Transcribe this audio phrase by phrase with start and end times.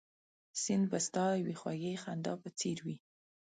[0.61, 2.97] سیند به ستا یوې خوږې خندا په څېر وي